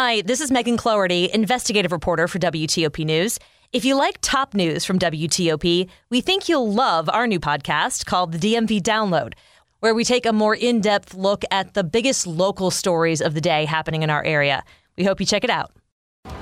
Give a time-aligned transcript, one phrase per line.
[0.00, 3.36] Hi, this is Megan Cloherty, investigative reporter for WTOP News.
[3.72, 8.30] If you like top news from WTOP, we think you'll love our new podcast called
[8.30, 9.32] the DMV Download,
[9.80, 13.40] where we take a more in depth look at the biggest local stories of the
[13.40, 14.62] day happening in our area.
[14.96, 15.72] We hope you check it out.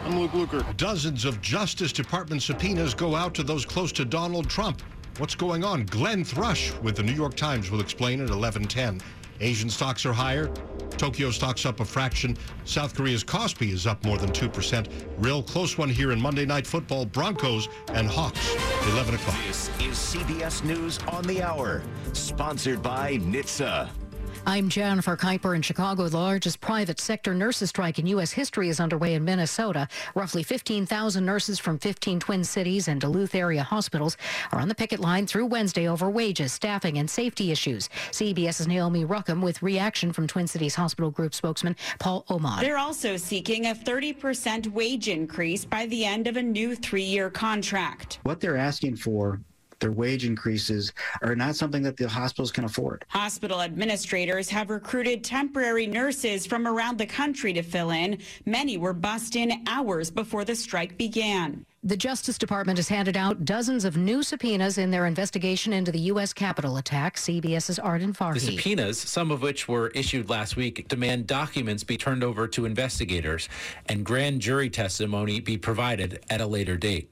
[0.05, 0.63] I'm Luke Luker.
[0.77, 4.83] Dozens of Justice Department subpoenas go out to those close to Donald Trump.
[5.17, 5.87] What's going on?
[5.87, 9.01] Glenn Thrush with the New York Times will explain at 11:10.
[9.41, 10.51] Asian stocks are higher.
[10.97, 12.37] Tokyo stocks up a fraction.
[12.65, 14.89] South Korea's Kospi is up more than 2%.
[15.19, 18.55] Real close one here in Monday Night Football, Broncos and Hawks,
[18.93, 19.37] 11 o'clock.
[19.47, 24.06] This is CBS News on the Hour, sponsored by NHTSA.
[24.49, 26.09] I'm Jennifer Keiper in Chicago.
[26.09, 28.31] The largest private sector nurses strike in U.S.
[28.31, 29.89] history is underway in Minnesota.
[30.15, 34.17] Roughly 15,000 nurses from 15 Twin Cities and Duluth area hospitals
[34.53, 37.89] are on the picket line through Wednesday over wages, staffing, and safety issues.
[38.13, 42.61] CBS's Naomi Ruchim with reaction from Twin Cities Hospital Group spokesman Paul Omodt.
[42.61, 47.31] They're also seeking a 30% wage increase by the end of a new three year
[47.31, 48.21] contract.
[48.23, 49.41] What they're asking for
[49.79, 53.05] their wage increases are not something that the hospitals can afford.
[53.09, 58.19] Hospital administrators have recruited temporary nurses from around the country to fill in.
[58.45, 61.67] Many were bussed in hours before the strike began.
[61.87, 66.01] The Justice Department has handed out dozens of new subpoenas in their investigation into the
[66.01, 66.33] U.S.
[66.33, 67.17] Capitol attack.
[67.17, 68.35] CBS's Arden Farhi.
[68.35, 72.65] The subpoenas, some of which were issued last week, demand documents be turned over to
[72.65, 73.49] investigators
[73.89, 77.09] and grand jury testimony be provided at a later date.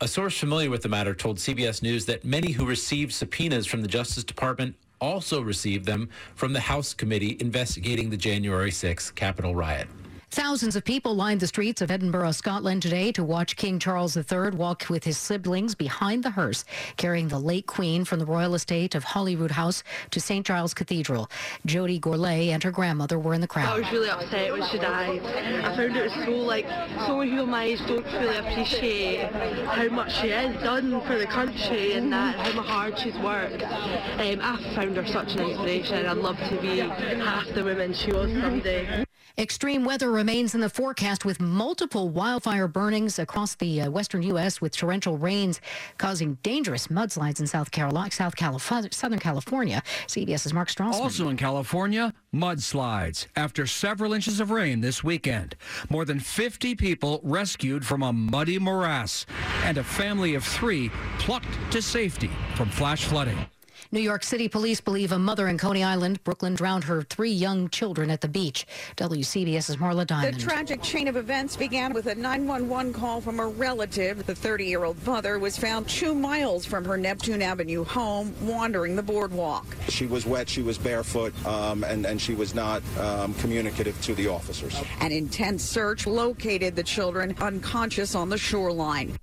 [0.00, 3.82] A source familiar with the matter told CBS News that many who received subpoenas from
[3.82, 9.56] the Justice Department also received them from the House committee investigating the January 6th Capitol
[9.56, 9.88] riot.
[10.30, 14.50] Thousands of people lined the streets of Edinburgh, Scotland today to watch King Charles III
[14.50, 16.66] walk with his siblings behind the hearse,
[16.98, 20.44] carrying the late Queen from the royal estate of Holyrood House to St.
[20.44, 21.30] Giles Cathedral.
[21.66, 23.68] Jodie Gourlay and her grandmother were in the crowd.
[23.68, 25.22] I was really upset when she died.
[25.24, 26.66] I found it so like,
[27.06, 31.26] so many people my age don't really appreciate how much she has done for the
[31.26, 33.62] country and that, how hard she's worked.
[33.62, 36.04] Um, I found her such an inspiration.
[36.04, 39.06] I'd love to be half the woman she was someday.
[39.38, 44.60] Extreme weather remains in the forecast with multiple wildfire burnings across the uh, western U.S.
[44.60, 45.60] with torrential rains
[45.96, 49.80] causing dangerous mudslides in South Carolina, South California, Southern California.
[50.08, 50.94] CBS's Mark Strassmann.
[50.94, 55.54] Also in California, mudslides after several inches of rain this weekend.
[55.88, 59.24] More than 50 people rescued from a muddy morass
[59.62, 60.90] and a family of three
[61.20, 63.46] plucked to safety from flash flooding.
[63.90, 67.68] New York City police believe a mother in Coney Island, Brooklyn, drowned her three young
[67.68, 68.66] children at the beach.
[68.96, 70.34] WCBS's Marla Diamond.
[70.34, 74.26] The tragic chain of events began with a 911 call from a relative.
[74.26, 79.66] The 30-year-old mother was found two miles from her Neptune Avenue home, wandering the boardwalk.
[79.88, 84.14] She was wet, she was barefoot, um, and, and she was not um, communicative to
[84.14, 84.80] the officers.
[85.00, 89.18] An intense search located the children unconscious on the shoreline.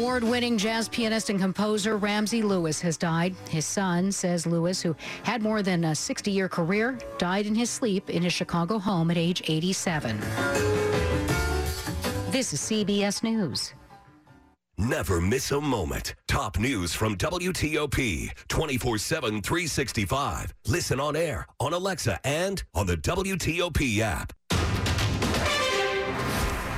[0.00, 3.36] Award winning jazz pianist and composer Ramsey Lewis has died.
[3.50, 7.68] His son says Lewis, who had more than a 60 year career, died in his
[7.68, 10.18] sleep in his Chicago home at age 87.
[12.30, 13.74] This is CBS News.
[14.78, 16.14] Never miss a moment.
[16.26, 20.54] Top news from WTOP 24 7, 365.
[20.66, 24.32] Listen on air, on Alexa, and on the WTOP app.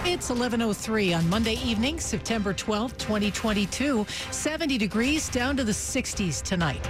[0.05, 4.05] It's 11:03 on Monday evening, September 12, 2022.
[4.33, 6.83] 70 degrees down to the 60s tonight.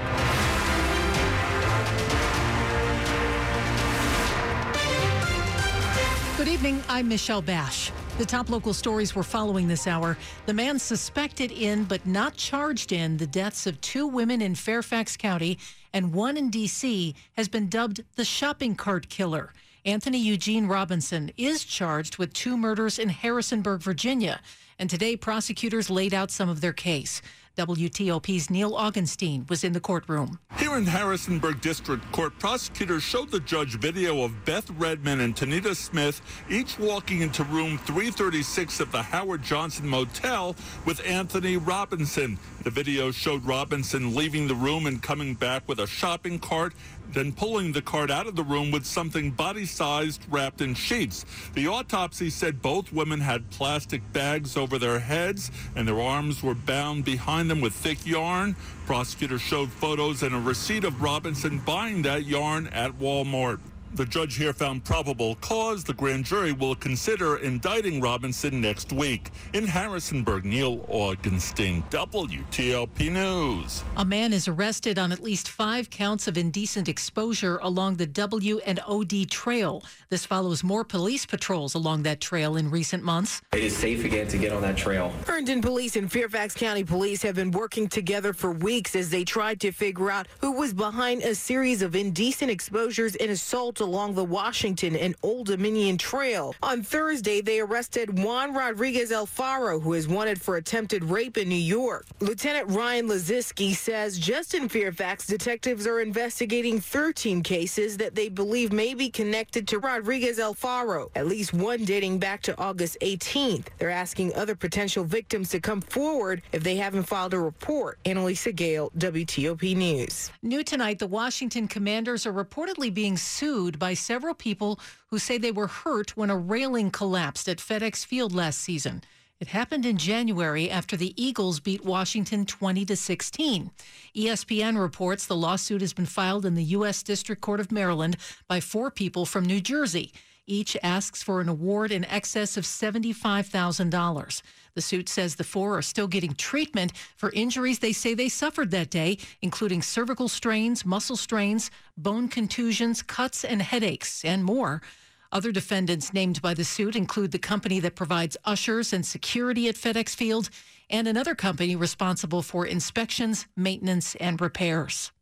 [6.38, 6.82] Good evening.
[6.88, 7.90] I'm Michelle Basch.
[8.16, 10.16] The top local stories we're following this hour.
[10.46, 15.18] The man suspected in but not charged in the deaths of two women in Fairfax
[15.18, 15.58] County
[15.92, 17.14] and one in D.C.
[17.34, 19.52] has been dubbed the shopping cart killer.
[19.84, 24.40] Anthony Eugene Robinson is charged with two murders in Harrisonburg, Virginia.
[24.78, 27.20] And today, prosecutors laid out some of their case.
[27.56, 30.38] WTOP's Neal Augenstein was in the courtroom.
[30.56, 35.76] Here in Harrisonburg District Court, prosecutors showed the judge video of Beth Redman and Tanita
[35.76, 40.56] Smith each walking into room 336 of the Howard Johnson Motel
[40.86, 42.38] with Anthony Robinson.
[42.62, 46.72] The video showed Robinson leaving the room and coming back with a shopping cart
[47.14, 51.24] then pulling the cart out of the room with something body-sized wrapped in sheets.
[51.54, 56.54] The autopsy said both women had plastic bags over their heads and their arms were
[56.54, 58.56] bound behind them with thick yarn.
[58.86, 63.60] Prosecutors showed photos and a receipt of Robinson buying that yarn at Walmart.
[63.94, 65.84] The judge here found probable cause.
[65.84, 69.28] The grand jury will consider indicting Robinson next week.
[69.52, 73.84] In Harrisonburg, Neal Augenstein, WTOP News.
[73.98, 78.60] A man is arrested on at least five counts of indecent exposure along the W
[78.64, 79.82] and OD trail.
[80.08, 83.42] This follows more police patrols along that trail in recent months.
[83.52, 85.12] It is safe again to get on that trail.
[85.26, 89.60] Herndon Police and Fairfax County Police have been working together for weeks as they tried
[89.60, 94.24] to figure out who was behind a series of indecent exposures and assaults along the
[94.24, 96.54] Washington and Old Dominion Trail.
[96.62, 101.54] On Thursday, they arrested Juan Rodriguez Alfaro, who is wanted for attempted rape in New
[101.54, 102.06] York.
[102.20, 108.72] Lieutenant Ryan Laziski says just in Fairfax, detectives are investigating 13 cases that they believe
[108.72, 113.66] may be connected to Rodriguez Alfaro, at least one dating back to August 18th.
[113.78, 117.98] They're asking other potential victims to come forward if they haven't filed a report.
[118.04, 120.30] Anna-Lysa Gayle, WTOP News.
[120.42, 124.78] New tonight, the Washington Commanders are reportedly being sued by several people
[125.08, 129.02] who say they were hurt when a railing collapsed at FedEx Field last season.
[129.42, 133.72] It happened in January after the Eagles beat Washington 20 to 16.
[134.16, 137.02] ESPN reports the lawsuit has been filed in the U.S.
[137.02, 138.16] District Court of Maryland
[138.46, 140.12] by four people from New Jersey.
[140.46, 144.42] Each asks for an award in excess of $75,000.
[144.74, 148.70] The suit says the four are still getting treatment for injuries they say they suffered
[148.72, 154.82] that day, including cervical strains, muscle strains, bone contusions, cuts, and headaches, and more.
[155.30, 159.76] Other defendants named by the suit include the company that provides ushers and security at
[159.76, 160.50] FedEx Field
[160.90, 165.12] and another company responsible for inspections, maintenance, and repairs.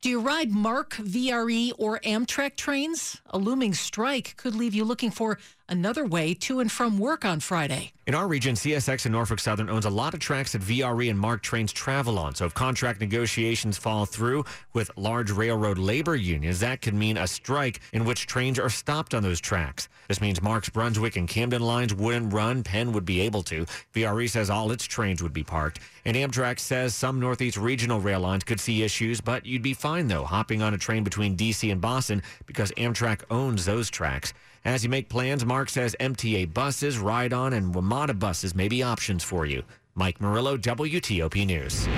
[0.00, 3.20] Do you ride MARC, VRE, or Amtrak trains?
[3.26, 5.38] A looming strike could leave you looking for
[5.70, 7.92] another way to and from work on Friday.
[8.06, 11.18] In our region, CSX and Norfolk Southern owns a lot of tracks that VRE and
[11.18, 12.34] MARC trains travel on.
[12.34, 17.28] So if contract negotiations fall through with large railroad labor unions, that could mean a
[17.28, 19.88] strike in which trains are stopped on those tracks.
[20.08, 22.64] This means MARC's Brunswick and Camden lines wouldn't run.
[22.64, 23.64] Penn would be able to.
[23.94, 25.78] VRE says all its trains would be parked.
[26.04, 30.08] And Amtrak says some Northeast regional rail lines could see issues, but you'd be fine,
[30.08, 31.70] though, hopping on a train between D.C.
[31.70, 34.32] and Boston because Amtrak owns those tracks.
[34.64, 38.82] As you make plans, MARC says MTA buses, Ride On, and WMATA buses may be
[38.82, 39.62] options for you.
[39.94, 41.88] Mike Murillo, WTOP News.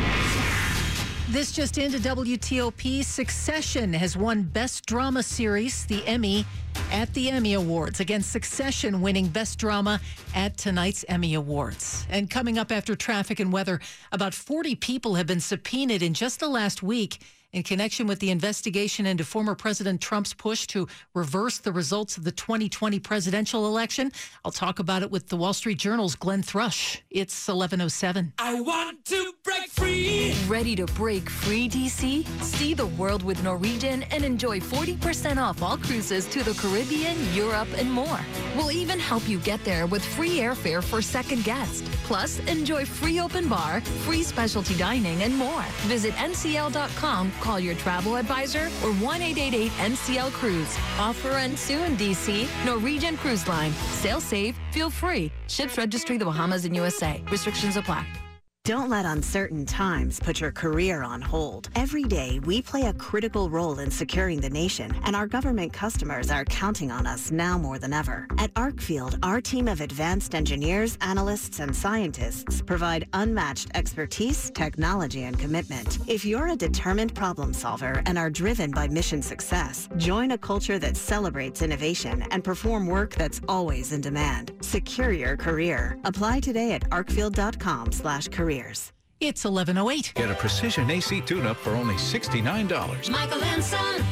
[1.31, 3.05] This just into WTOP.
[3.05, 6.45] Succession has won Best Drama Series, the Emmy,
[6.93, 7.99] at the Emmy Awards.
[7.99, 10.01] Again, Succession winning Best Drama
[10.35, 12.07] at tonight's Emmy Awards.
[12.11, 13.81] And coming up after traffic and weather,
[14.13, 17.19] about 40 people have been subpoenaed in just the last week
[17.53, 22.25] in connection with the investigation into former President Trump's push to reverse the results of
[22.25, 24.11] the 2020 presidential election.
[24.45, 27.03] I'll talk about it with the Wall Street Journal's Glenn Thrush.
[27.11, 28.33] It's 1107.
[28.39, 30.35] I want to break free.
[30.49, 32.27] Ready to break free, DC?
[32.43, 37.69] See the world with Norwegian and enjoy 40% off all cruises to the Caribbean, Europe,
[37.77, 38.21] and more.
[38.57, 41.85] We'll even help you get there with free airfare for second guest.
[42.05, 45.63] Plus, enjoy free open bar, free specialty dining, and more.
[45.87, 50.79] Visit ncl.com Call your travel advisor or 1 888 NCL Cruise.
[50.97, 52.47] Offer ends soon, DC.
[52.65, 53.73] Norwegian Cruise Line.
[54.01, 55.33] Sail safe, feel free.
[55.49, 57.21] Ships registry the Bahamas and USA.
[57.33, 58.22] Restrictions apply.
[58.65, 61.69] Don't let uncertain times put your career on hold.
[61.75, 66.31] Every day, we play a critical role in securing the nation, and our government customers
[66.31, 68.29] are counting on us now more than ever.
[68.39, 75.37] At Arcfield, our team of advanced engineers, analysts, and scientists provide unmatched expertise, technology, and
[75.37, 75.99] commitment.
[76.07, 80.79] If you're a determined problem solver and are driven by mission success, join a culture
[80.79, 84.53] that celebrates innovation and perform work that's always in demand.
[84.61, 85.99] Secure your career.
[86.05, 88.93] Apply today at arcfield.com slash careers.
[89.21, 90.15] It's 1108.
[90.15, 93.11] Get a precision AC tune-up for only $69.
[93.11, 94.05] Michael and Son.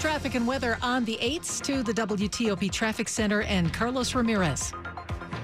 [0.00, 4.72] Traffic and weather on the 8s to the WTOP Traffic Center and Carlos Ramirez.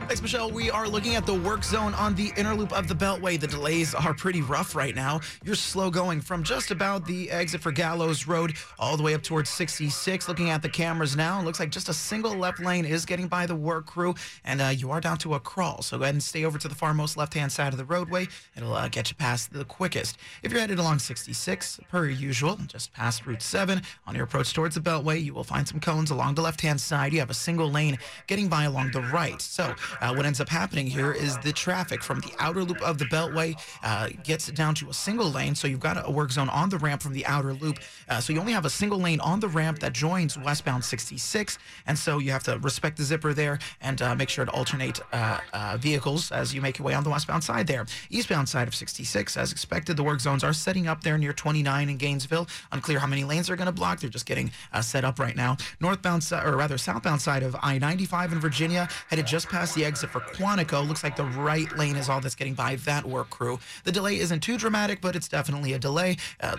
[0.07, 0.53] Thanks, Michelle.
[0.53, 3.41] We are looking at the work zone on the inner loop of the Beltway.
[3.41, 5.21] The delays are pretty rough right now.
[5.43, 9.25] You're slow going from just about the exit for Gallows Road all the way up
[9.25, 10.29] towards 66.
[10.29, 13.27] Looking at the cameras now, it looks like just a single left lane is getting
[13.27, 15.83] by the work crew, and uh, you are down to a crawl.
[15.83, 18.29] So go ahead and stay over to the far most left-hand side of the roadway.
[18.57, 20.19] It'll uh, get you past the quickest.
[20.45, 24.77] If you're headed along 66, per usual, just past Route 7, on your approach towards
[24.77, 27.13] the Beltway, you will find some cones along the left-hand side.
[27.13, 27.99] You have a single lane
[28.29, 29.43] getting by along the right.
[29.43, 32.99] So uh, what ends up happening here is the traffic from the outer loop of
[32.99, 35.55] the Beltway uh, gets down to a single lane.
[35.55, 37.79] So you've got a work zone on the ramp from the outer loop.
[38.09, 41.59] Uh, so you only have a single lane on the ramp that joins westbound 66.
[41.87, 45.01] And so you have to respect the zipper there and uh, make sure to alternate
[45.13, 47.87] uh, uh, vehicles as you make your way on the westbound side there.
[48.11, 51.89] Eastbound side of 66, as expected, the work zones are setting up there near 29
[51.89, 52.47] in Gainesville.
[52.73, 54.01] Unclear how many lanes they're going to block.
[54.01, 54.51] They're just getting
[54.81, 55.57] set up right now.
[55.81, 60.21] Northbound, or rather southbound side of I-95 in Virginia, headed just past the exit for
[60.21, 60.87] Quantico.
[60.87, 63.59] Looks like the right lane is all that's getting by that work crew.
[63.85, 66.17] The delay isn't too dramatic, but it's definitely a delay.
[66.41, 66.57] Uh,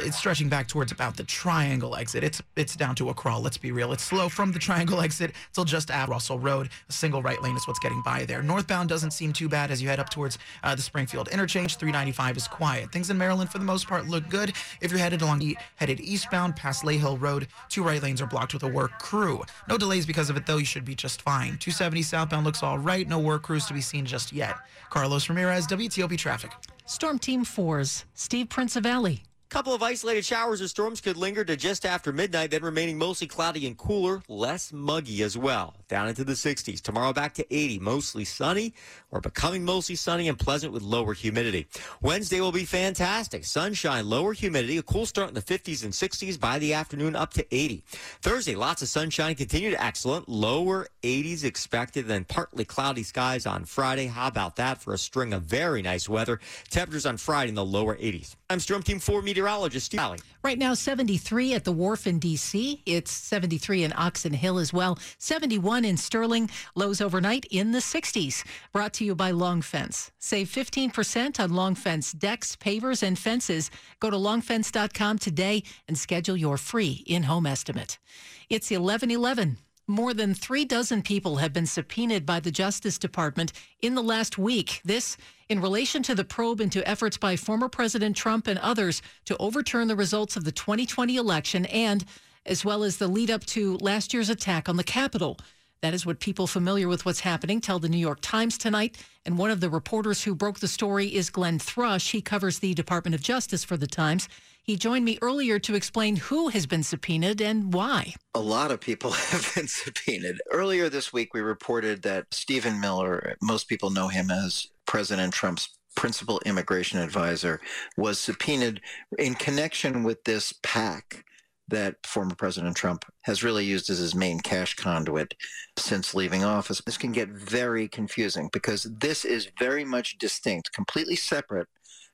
[0.00, 2.24] it's stretching back towards about the triangle exit.
[2.24, 3.40] It's it's down to a crawl.
[3.40, 3.92] Let's be real.
[3.92, 6.70] It's slow from the triangle exit till just at Russell Road.
[6.88, 8.42] A single right lane is what's getting by there.
[8.42, 11.76] Northbound doesn't seem too bad as you head up towards uh, the Springfield interchange.
[11.76, 12.92] 395 is quiet.
[12.92, 14.52] Things in Maryland, for the most part, look good.
[14.80, 15.40] If you're headed along
[15.76, 19.42] headed eastbound past Lay Hill Road, two right lanes are blocked with a work crew.
[19.68, 20.58] No delays because of it, though.
[20.58, 21.56] You should be just fine.
[21.58, 23.08] 270 southbound looks all right.
[23.08, 24.54] No work crews to be seen just yet.
[24.90, 26.52] Carlos Ramirez, WTOP Traffic.
[26.86, 29.20] Storm Team 4's Steve Prince of Prinzivalli.
[29.50, 33.26] Couple of isolated showers or storms could linger to just after midnight, then remaining mostly
[33.26, 35.74] cloudy and cooler, less muggy as well.
[35.88, 36.80] Down into the 60s.
[36.80, 38.74] Tomorrow back to 80, mostly sunny
[39.10, 41.66] or becoming mostly sunny and pleasant with lower humidity.
[42.00, 43.44] Wednesday will be fantastic.
[43.44, 47.32] Sunshine, lower humidity, a cool start in the 50s and 60s by the afternoon up
[47.32, 47.82] to 80.
[48.22, 54.06] Thursday, lots of sunshine, continued excellent, lower 80s expected, then partly cloudy skies on Friday.
[54.06, 56.38] How about that for a string of very nice weather?
[56.70, 58.36] Temperatures on Friday in the lower 80s.
[58.50, 60.18] I'm Storm Team 4 meteorologist Steve Alley.
[60.42, 62.82] Right now, 73 at the wharf in D.C.
[62.84, 64.98] It's 73 in Oxon Hill as well.
[65.18, 66.50] 71 in Sterling.
[66.74, 68.44] Lows overnight in the 60s.
[68.72, 70.10] Brought to you by Long Fence.
[70.18, 73.70] Save 15% on Long Fence decks, pavers, and fences.
[74.00, 78.00] Go to longfence.com today and schedule your free in-home estimate.
[78.48, 79.58] It's 1111.
[79.86, 84.38] More than three dozen people have been subpoenaed by the Justice Department in the last
[84.38, 84.80] week.
[84.84, 85.16] This
[85.50, 89.88] in relation to the probe into efforts by former President Trump and others to overturn
[89.88, 92.04] the results of the 2020 election and
[92.46, 95.38] as well as the lead up to last year's attack on the Capitol.
[95.82, 99.04] That is what people familiar with what's happening tell the New York Times tonight.
[99.26, 102.12] And one of the reporters who broke the story is Glenn Thrush.
[102.12, 104.28] He covers the Department of Justice for the Times.
[104.62, 108.14] He joined me earlier to explain who has been subpoenaed and why.
[108.34, 110.40] A lot of people have been subpoenaed.
[110.52, 115.68] Earlier this week, we reported that Stephen Miller, most people know him as President Trump's
[115.94, 117.60] principal immigration advisor,
[117.96, 118.80] was subpoenaed
[119.20, 121.24] in connection with this PAC
[121.68, 125.32] that former President Trump has really used as his main cash conduit
[125.78, 126.80] since leaving office.
[126.80, 131.68] This can get very confusing because this is very much distinct, completely separate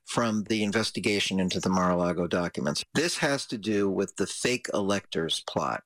[0.05, 2.85] from the investigation into the Mar-a-Lago documents.
[2.93, 5.83] This has to do with the fake electors plot.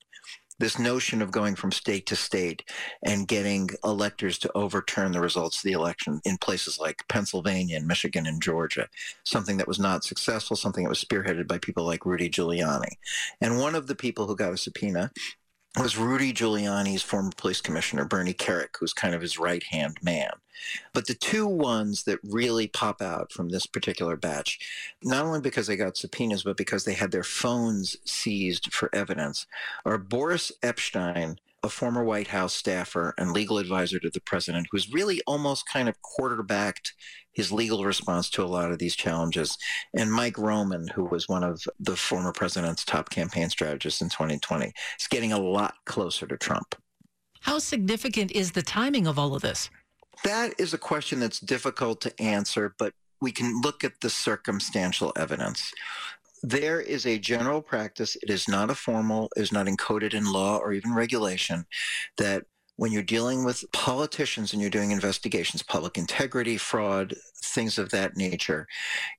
[0.60, 2.70] This notion of going from state to state
[3.02, 7.86] and getting electors to overturn the results of the election in places like Pennsylvania and
[7.86, 8.86] Michigan and Georgia,
[9.24, 12.92] something that was not successful, something that was spearheaded by people like Rudy Giuliani.
[13.40, 15.10] And one of the people who got a subpoena
[15.76, 20.30] was Rudy Giuliani's former police commissioner, Bernie Kerik, who's kind of his right hand man.
[20.92, 24.58] But the two ones that really pop out from this particular batch,
[25.02, 29.46] not only because they got subpoenas, but because they had their phones seized for evidence,
[29.84, 34.92] are Boris Epshteyn, a former White House staffer and legal advisor to the president, who's
[34.92, 36.94] really almost kind of quarterbacked
[37.32, 39.56] his legal response to a lot of these challenges,
[39.96, 44.72] and Mike Roman, who was one of the former president's top campaign strategists in 2020,
[44.98, 46.74] is getting a lot closer to Trump.
[47.40, 49.70] How significant is the timing of all of this?
[50.24, 55.12] That is a question that's difficult to answer, but we can look at the circumstantial
[55.16, 55.72] evidence.
[56.42, 60.58] There is a general practice, it is not a formal, is not encoded in law
[60.58, 61.66] or even regulation,
[62.16, 62.44] that
[62.80, 68.16] when you're dealing with politicians and you're doing investigations, public integrity, fraud, things of that
[68.16, 68.66] nature,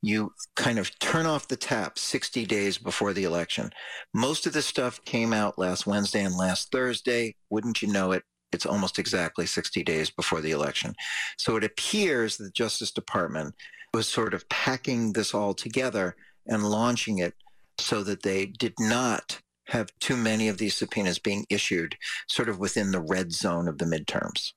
[0.02, 3.70] you kind of turn off the tap 60 days before the election.
[4.16, 7.36] Most of this stuff came out last Wednesday and last Thursday.
[7.52, 8.24] Wouldn't you know it?
[8.52, 10.96] It's almost exactly 60 days before the election.
[11.38, 13.54] So it appears the Justice Department
[13.94, 16.16] was sort of packing this all together
[16.48, 17.34] and launching it
[17.78, 21.96] so that they did not have too many of these subpoenas being issued
[22.28, 24.52] sort of within the red zone of the midterms.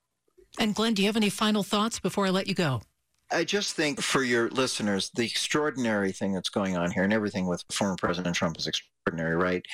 [0.58, 2.82] And Glenn, do you have any final thoughts before I let you go?
[3.30, 7.46] I just think for your listeners, the extraordinary thing that's going on here, and everything
[7.46, 9.64] with former President Trump is extraordinary, right?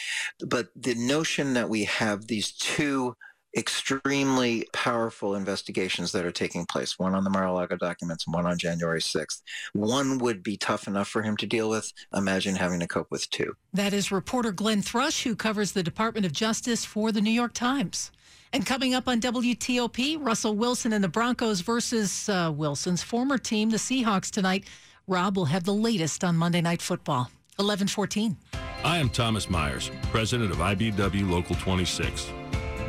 [0.47, 3.17] But the notion that we have these two
[3.57, 8.59] extremely powerful investigations that are taking place one on the Mar-a-Lago documents and one on
[8.59, 9.43] January 6th.
[9.73, 11.93] One would be tough enough for him to deal with.
[12.15, 13.55] Imagine having to cope with two.
[13.73, 17.53] That is reporter Glenn Thrush, who covers the Department of Justice for the New York
[17.53, 18.11] Times.
[18.53, 23.71] And coming up on WTOP, Russell Wilson and the Broncos versus uh, Wilson's former team,
[23.71, 24.65] the Seahawks, tonight.
[25.07, 27.31] Rob will have the latest on Monday Night Football.
[27.57, 28.37] 1114.
[28.83, 32.33] I am Thomas Myers, president of IBEW Local 26.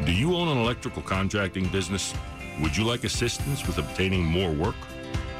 [0.05, 2.13] Do you own an electrical contracting business?
[2.59, 4.75] Would you like assistance with obtaining more work?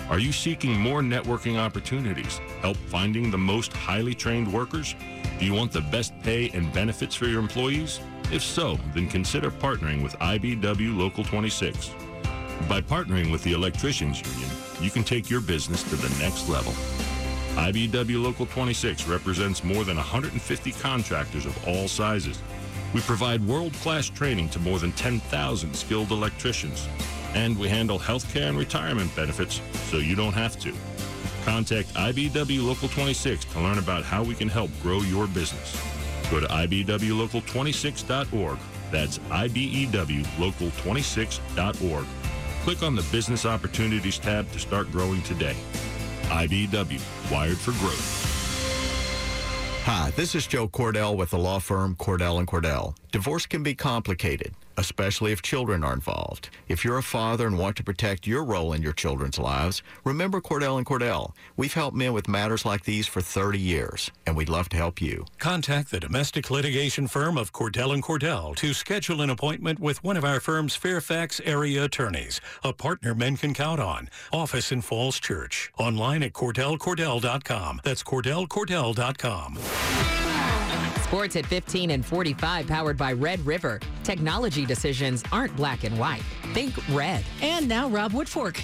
[0.08, 2.40] Are you seeking more networking opportunities?
[2.62, 4.94] Help finding the most highly trained workers?
[5.40, 8.00] Do you want the best pay and benefits for your employees?
[8.32, 11.90] If so, then consider partnering with IBEW Local 26.
[12.70, 14.50] By partnering with the Electricians Union,
[14.80, 16.74] you can take your business to the next level.
[17.56, 22.40] IBEW Local 26 represents more than 150 contractors of all sizes
[22.94, 26.88] we provide world-class training to more than 10,000 skilled electricians.
[27.34, 30.74] And we handle healthcare and retirement benefits so you don't have to.
[31.46, 35.80] Contact IBEW Local 26 to learn about how we can help grow your business.
[36.30, 38.58] Go to IBEWLocal26.org.
[38.92, 42.06] That's IBEWLocal26.org.
[42.64, 45.56] Click on the Business Opportunities tab to start growing today.
[46.26, 48.31] IBEW, wired for growth.
[49.86, 52.94] Hi, this is Joe Cordell with the law firm Cordell and Cordell.
[53.12, 56.50] Divorce can be complicated, especially if children are involved.
[56.68, 60.42] If you're a father and want to protect your role in your children's lives, remember
[60.42, 61.34] Cordell and Cordell.
[61.58, 65.02] We've helped men with matters like these for 30 years, and we'd love to help
[65.02, 65.26] you.
[65.40, 70.18] Contact the domestic litigation firm of Cordell and Cordell to schedule an appointment with one
[70.18, 74.10] of our firm's Fairfax area attorneys, a partner men can count on.
[74.32, 75.72] Office in Falls Church.
[75.78, 77.82] Online at cordellcordell.com.
[77.84, 80.31] That's cordellcordell.com.
[81.12, 83.82] Sports at 15 and 45, powered by Red River.
[84.02, 86.22] Technology decisions aren't black and white.
[86.54, 87.26] Think red.
[87.42, 88.64] And now, Rob Woodfork.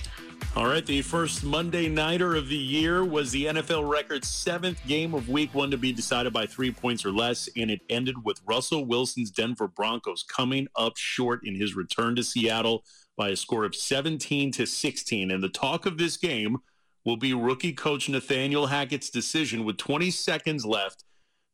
[0.55, 5.13] All right, the first Monday Nighter of the year was the NFL record seventh game
[5.13, 8.39] of week one to be decided by three points or less, and it ended with
[8.45, 12.85] Russell Wilson's Denver Broncos coming up short in his return to Seattle
[13.17, 15.31] by a score of 17 to 16.
[15.31, 16.59] And the talk of this game
[17.03, 21.03] will be rookie coach Nathaniel Hackett's decision with 20 seconds left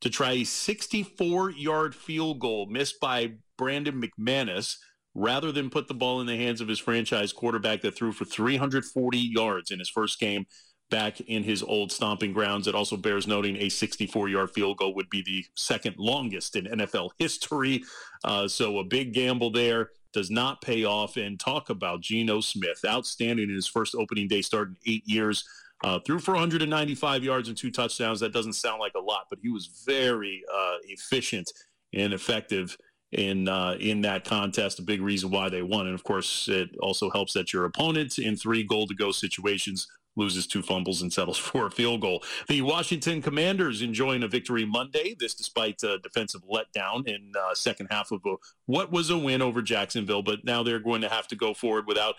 [0.04, 4.76] to try a 64 yard field goal missed by Brandon McManus
[5.14, 8.26] rather than put the ball in the hands of his franchise quarterback that threw for
[8.26, 10.44] 340 yards in his first game
[10.90, 12.66] back in his old stomping grounds.
[12.66, 16.66] It also bears noting a 64 yard field goal would be the second longest in
[16.66, 17.82] NFL history.
[18.24, 21.16] Uh, so a big gamble there does not pay off.
[21.16, 25.48] And talk about Geno Smith, outstanding in his first opening day start in eight years.
[25.84, 28.18] Uh, threw for 195 yards and two touchdowns.
[28.20, 31.52] That doesn't sound like a lot, but he was very uh, efficient
[31.92, 32.74] and effective
[33.12, 34.78] in uh, in that contest.
[34.78, 38.18] A big reason why they won, and of course, it also helps that your opponent
[38.18, 42.22] in three goal to go situations loses two fumbles and settles for a field goal.
[42.48, 45.14] The Washington Commanders enjoying a victory Monday.
[45.18, 49.42] This despite a defensive letdown in uh, second half of a, what was a win
[49.42, 52.14] over Jacksonville, but now they're going to have to go forward without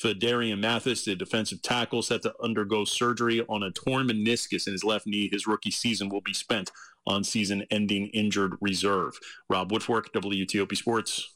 [0.00, 4.84] Phidarian Mathis, the defensive tackle, set to undergo surgery on a torn meniscus in his
[4.84, 5.28] left knee.
[5.32, 6.70] His rookie season will be spent
[7.06, 9.18] on season-ending injured reserve.
[9.48, 11.34] Rob Woodfork, WTOP Sports.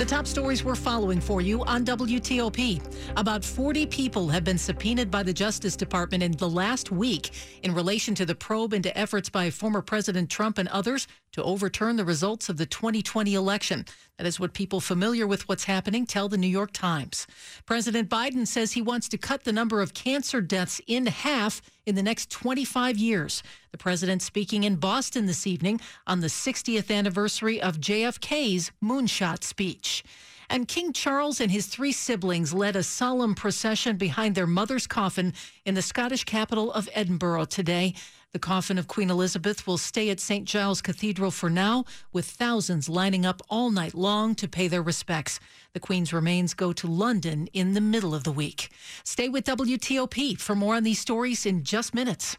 [0.00, 2.80] The top stories we're following for you on WTOP.
[3.18, 7.74] About 40 people have been subpoenaed by the Justice Department in the last week in
[7.74, 12.04] relation to the probe into efforts by former President Trump and others to overturn the
[12.04, 13.84] results of the 2020 election.
[14.18, 17.26] That is what people familiar with what's happening tell the New York Times.
[17.66, 21.94] President Biden says he wants to cut the number of cancer deaths in half in
[21.94, 23.42] the next 25 years.
[23.70, 30.04] The president speaking in Boston this evening on the 60th anniversary of JFK's moonshot speech.
[30.50, 35.32] And King Charles and his three siblings led a solemn procession behind their mother's coffin
[35.64, 37.94] in the Scottish capital of Edinburgh today.
[38.32, 40.44] The coffin of Queen Elizabeth will stay at St.
[40.44, 45.40] Giles Cathedral for now, with thousands lining up all night long to pay their respects.
[45.72, 48.68] The Queen's remains go to London in the middle of the week.
[49.02, 52.36] Stay with WTOP for more on these stories in just minutes.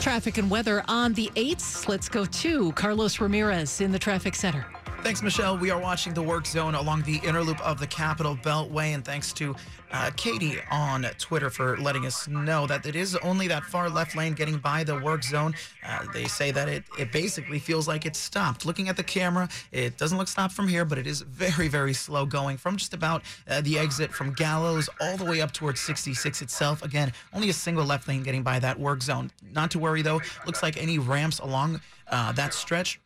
[0.00, 1.88] Traffic and weather on the 8th.
[1.88, 4.64] Let's go to Carlos Ramirez in the traffic center.
[5.04, 5.58] Thanks, Michelle.
[5.58, 9.04] We are watching the work zone along the inner loop of the Capitol Beltway, and
[9.04, 9.54] thanks to
[9.92, 14.16] uh, Katie on Twitter for letting us know that it is only that far left
[14.16, 15.54] lane getting by the work zone.
[15.86, 18.64] Uh, they say that it, it basically feels like it's stopped.
[18.64, 21.92] Looking at the camera, it doesn't look stopped from here, but it is very, very
[21.92, 25.80] slow going from just about uh, the exit from Gallows all the way up towards
[25.80, 26.82] 66 itself.
[26.82, 29.30] Again, only a single left lane getting by that work zone.
[29.52, 33.00] Not to worry though, looks like any ramps along uh, that stretch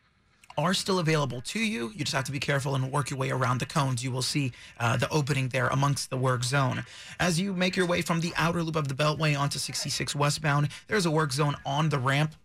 [0.59, 1.91] are still available to you.
[1.95, 4.03] You just have to be careful and work your way around the cones.
[4.03, 6.83] You will see uh, the opening there amongst the work zone.
[7.19, 10.69] As you make your way from the outer loop of the Beltway onto 66 westbound,
[10.87, 12.35] there's a work zone on the ramp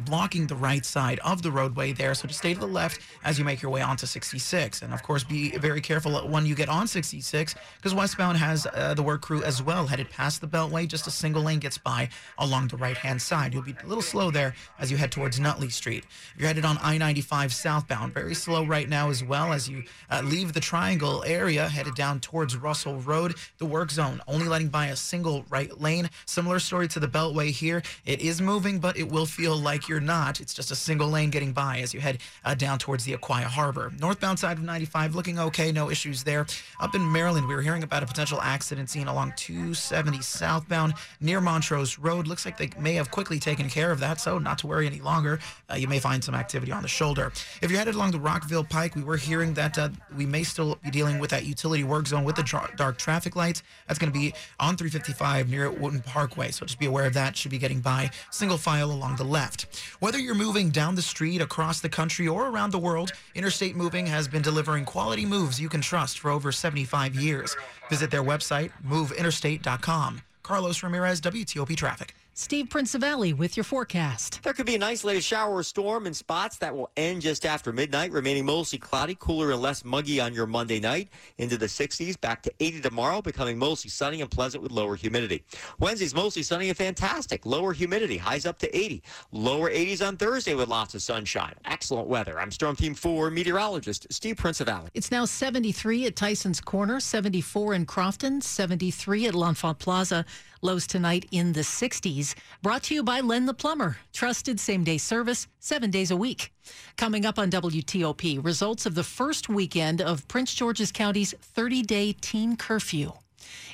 [0.00, 2.14] blocking the right side of the roadway there.
[2.14, 4.82] So just stay to the left as you make your way onto 66.
[4.82, 8.94] And of course, be very careful when you get on 66 because westbound has uh,
[8.94, 10.86] the work crew as well headed past the Beltway.
[10.86, 13.54] Just a single lane gets by along the right hand side.
[13.54, 16.04] You'll be a little slow there as you head towards Nutley Street.
[16.36, 20.22] You're headed on I 95 southbound, very slow right now as well as you uh,
[20.24, 23.34] leave the triangle area headed down towards Russell Road.
[23.58, 26.10] The work zone only letting by a single right lane.
[26.26, 27.82] Similar story to the Beltway here.
[28.04, 30.40] It is moving, but it will feel like you're not.
[30.40, 33.44] It's just a single lane getting by as you head uh, down towards the Aquia
[33.44, 33.92] Harbor.
[33.98, 36.46] Northbound side of 95 looking okay, no issues there.
[36.80, 41.40] Up in Maryland, we were hearing about a potential accident scene along 270 southbound near
[41.40, 42.26] Montrose Road.
[42.26, 45.00] Looks like they may have quickly taken care of that, so not to worry any
[45.00, 45.38] longer.
[45.70, 47.32] Uh, you may find some activity on the shoulder.
[47.62, 50.78] If you're headed along the Rockville Pike, we were hearing that uh, we may still
[50.82, 53.62] be dealing with that utility work zone with the dark traffic lights.
[53.86, 57.36] That's going to be on 355 near Wootton Parkway, so just be aware of that.
[57.36, 59.66] Should be getting by single file along the left.
[60.00, 64.06] Whether you're moving down the street, across the country, or around the world, Interstate Moving
[64.06, 67.56] has been delivering quality moves you can trust for over 75 years.
[67.90, 70.22] Visit their website, moveinterstate.com.
[70.42, 72.14] Carlos Ramirez, WTOP Traffic.
[72.36, 74.42] Steve Valley with your forecast.
[74.42, 77.72] There could be an isolated shower or storm in spots that will end just after
[77.72, 81.10] midnight, remaining mostly cloudy, cooler and less muggy on your Monday night.
[81.38, 85.44] Into the 60s, back to 80 tomorrow, becoming mostly sunny and pleasant with lower humidity.
[85.78, 89.00] Wednesday's mostly sunny and fantastic, lower humidity, highs up to 80.
[89.30, 91.54] Lower 80s on Thursday with lots of sunshine.
[91.66, 92.40] Excellent weather.
[92.40, 94.90] I'm Storm Team 4 meteorologist Steve Valley.
[94.92, 100.24] It's now 73 at Tyson's Corner, 74 in Crofton, 73 at L'Enfant Plaza.
[100.64, 102.34] Lows tonight in the 60s.
[102.62, 103.98] Brought to you by Len the Plumber.
[104.14, 106.54] Trusted same day service, seven days a week.
[106.96, 112.12] Coming up on WTOP, results of the first weekend of Prince George's County's 30 day
[112.14, 113.12] teen curfew.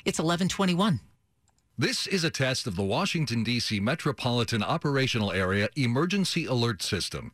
[0.03, 0.99] It's 1121.
[1.77, 3.79] This is a test of the Washington, D.C.
[3.79, 7.31] Metropolitan Operational Area Emergency Alert System.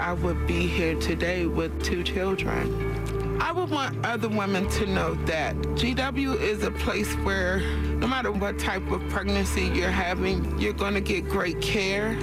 [0.00, 3.38] I would be here today with two children.
[3.38, 7.60] I would want other women to know that GW is a place where
[7.98, 12.14] no matter what type of pregnancy you're having, you're going to get great care.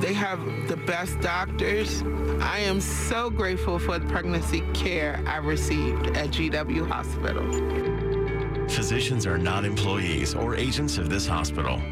[0.00, 2.02] They have the best doctors.
[2.40, 8.66] I am so grateful for the pregnancy care I received at GW Hospital.
[8.70, 11.82] Physicians are not employees or agents of this hospital.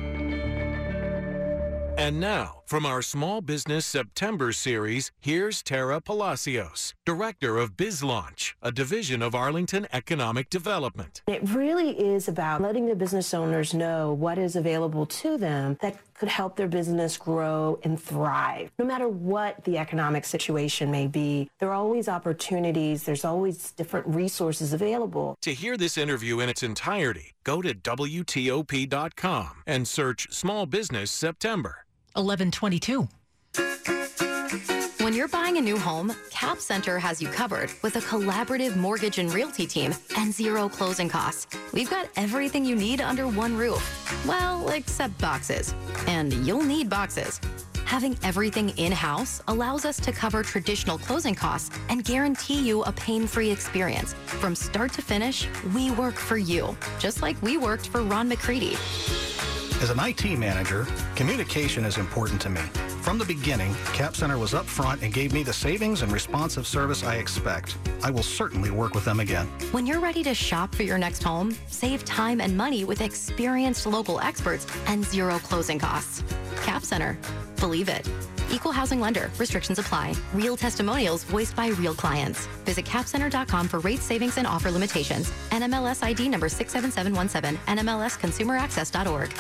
[1.98, 8.72] And now, from our Small Business September series, here's Tara Palacios, Director of BizLaunch, a
[8.72, 11.20] division of Arlington Economic Development.
[11.26, 15.96] It really is about letting the business owners know what is available to them that
[16.14, 18.70] could help their business grow and thrive.
[18.78, 24.06] No matter what the economic situation may be, there are always opportunities, there's always different
[24.06, 25.36] resources available.
[25.42, 31.83] To hear this interview in its entirety, go to WTOP.com and search Small Business September.
[32.14, 33.08] 1122.
[35.04, 39.18] When you're buying a new home, Cap Center has you covered with a collaborative mortgage
[39.18, 41.46] and realty team and zero closing costs.
[41.74, 43.84] We've got everything you need under one roof.
[44.26, 45.74] Well, except boxes.
[46.06, 47.38] And you'll need boxes.
[47.84, 53.50] Having everything in-house allows us to cover traditional closing costs and guarantee you a pain-free
[53.50, 54.14] experience.
[54.14, 58.76] From start to finish, we work for you, just like we worked for Ron McCready.
[59.84, 62.62] As an IT manager, communication is important to me.
[63.02, 67.04] From the beginning, Cap Center was upfront and gave me the savings and responsive service
[67.04, 67.76] I expect.
[68.02, 69.46] I will certainly work with them again.
[69.72, 73.84] When you're ready to shop for your next home, save time and money with experienced
[73.84, 76.24] local experts and zero closing costs.
[76.62, 77.18] Cap Center.
[77.60, 78.08] Believe it.
[78.50, 79.30] Equal housing lender.
[79.36, 80.14] Restrictions apply.
[80.32, 82.46] Real testimonials voiced by real clients.
[82.64, 85.30] Visit capcenter.com for rate savings and offer limitations.
[85.50, 87.58] NMLS ID number 67717.
[87.66, 89.34] NMLSconsumeraccess.org.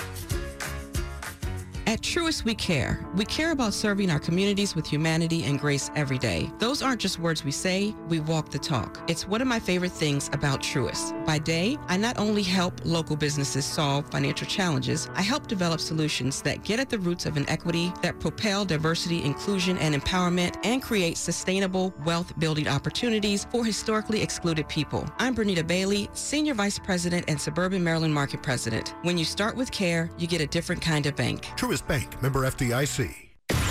[1.86, 3.04] At Truist, we care.
[3.14, 6.50] We care about serving our communities with humanity and grace every day.
[6.58, 9.04] Those aren't just words we say, we walk the talk.
[9.06, 11.26] It's one of my favorite things about Truist.
[11.26, 16.40] By day, I not only help local businesses solve financial challenges, I help develop solutions
[16.42, 21.18] that get at the roots of inequity, that propel diversity, inclusion, and empowerment, and create
[21.18, 25.06] sustainable wealth building opportunities for historically excluded people.
[25.18, 28.94] I'm Bernita Bailey, Senior Vice President and Suburban Maryland Market President.
[29.02, 31.42] When you start with care, you get a different kind of bank.
[31.58, 33.24] Truist Bank, member FDIC.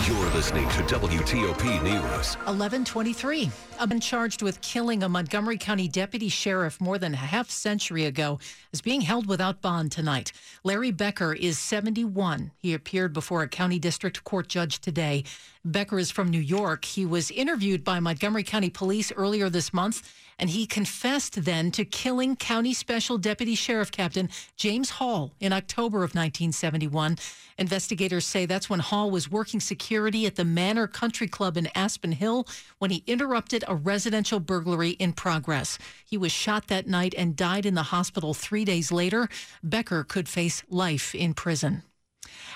[0.08, 2.36] You're listening to WTOP News.
[2.44, 3.50] 1123.
[3.80, 8.04] A man charged with killing a Montgomery County deputy sheriff more than a half century
[8.04, 8.38] ago
[8.74, 10.34] is being held without bond tonight.
[10.66, 12.52] Larry Becker is 71.
[12.58, 15.24] He appeared before a county district court judge today.
[15.66, 16.84] Becker is from New York.
[16.84, 21.86] He was interviewed by Montgomery County Police earlier this month, and he confessed then to
[21.86, 27.18] killing County Special Deputy Sheriff Captain James Hall in October of 1971.
[27.58, 32.12] Investigators say that's when Hall was working security at the Manor Country Club in Aspen
[32.12, 32.46] Hill
[32.80, 35.78] when he interrupted a residential burglary in progress.
[36.04, 39.30] He was shot that night and died in the hospital three days later.
[39.64, 41.84] Becker could face life in prison.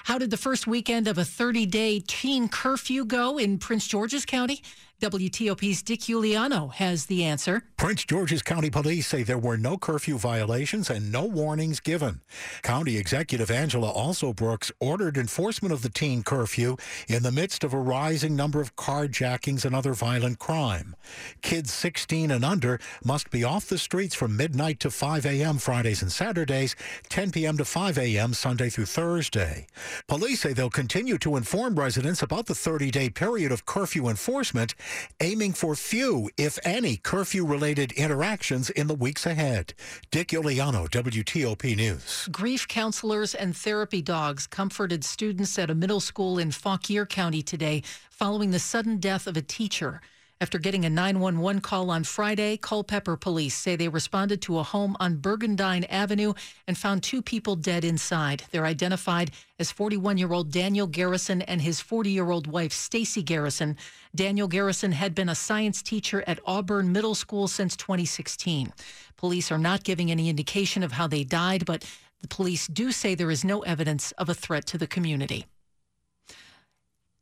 [0.06, 4.26] How did the first weekend of a 30 day teen curfew go in Prince George's
[4.26, 4.62] County?
[5.00, 7.62] WTOP's Dick Uliano has the answer.
[7.78, 12.22] Prince George's County Police say there were no curfew violations and no warnings given.
[12.64, 17.80] County Executive Angela Alsobrooks ordered enforcement of the teen curfew in the midst of a
[17.80, 20.96] rising number of carjackings and other violent crime.
[21.44, 25.60] Kids 16 and under must be off the streets from midnight to 5 a.m.
[25.60, 26.76] Fridays and Saturdays,
[27.10, 27.56] 10 p.m.
[27.58, 28.34] to 5 a.m.
[28.34, 29.68] Sunday through Thursday.
[30.08, 34.74] Police say they'll continue to inform residents about the 30 day period of curfew enforcement
[35.20, 39.74] aiming for few, if any, curfew related interactions in the weeks ahead.
[40.12, 42.28] Dick Uliano, WTOP News.
[42.32, 47.84] Grief counselors and therapy dogs comforted students at a middle school in Fauquier County today
[48.10, 50.02] following the sudden death of a teacher.
[50.40, 54.96] After getting a 911 call on Friday, Culpeper police say they responded to a home
[55.00, 56.36] on Burgundyne Avenue
[56.68, 58.44] and found two people dead inside.
[58.52, 63.24] They're identified as 41 year old Daniel Garrison and his 40 year old wife, Stacy
[63.24, 63.78] Garrison.
[64.14, 68.72] Daniel Garrison had been a science teacher at Auburn Middle School since 2016.
[69.16, 71.84] Police are not giving any indication of how they died, but
[72.22, 75.48] the police do say there is no evidence of a threat to the community.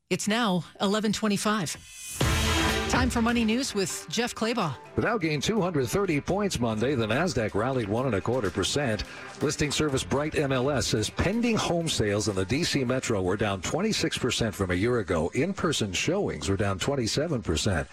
[0.10, 2.55] It's now 1125.
[2.90, 4.76] Time for Money News with Jeff Clabaugh.
[4.96, 6.94] The Dow gained 230 points Monday.
[6.94, 9.04] The Nasdaq rallied one and a quarter percent.
[9.42, 14.20] Listing service Bright MLS says pending home sales in the DC metro were down 26
[14.20, 15.32] percent from a year ago.
[15.34, 17.88] In-person showings were down 27 percent.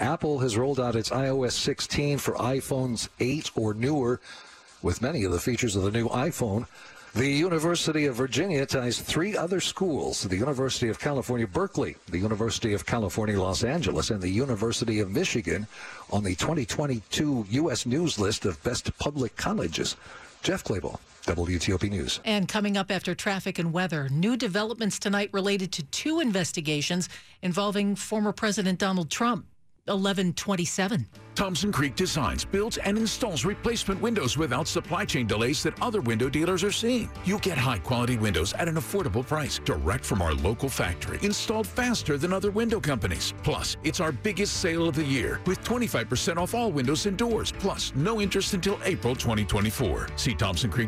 [0.00, 4.18] Apple has rolled out its iOS 16 for iPhones 8 or newer,
[4.80, 6.66] with many of the features of the new iPhone.
[7.14, 12.74] The University of Virginia ties three other schools the University of California, Berkeley, the University
[12.74, 15.66] of California, Los Angeles, and the University of Michigan
[16.10, 17.86] on the 2022 U.S.
[17.86, 19.96] News list of best public colleges.
[20.42, 20.98] Jeff Clabaugh.
[21.24, 22.20] WTOP News.
[22.24, 27.08] And coming up after traffic and weather, new developments tonight related to two investigations
[27.42, 29.44] involving former President Donald Trump.
[29.88, 31.06] 1127.
[31.34, 36.28] Thompson Creek designs, builds, and installs replacement windows without supply chain delays that other window
[36.28, 37.08] dealers are seeing.
[37.24, 41.66] You get high quality windows at an affordable price, direct from our local factory, installed
[41.66, 43.34] faster than other window companies.
[43.44, 47.52] Plus, it's our biggest sale of the year with 25% off all windows and doors,
[47.52, 50.08] plus no interest until April 2024.
[50.16, 50.86] See Thompson Creek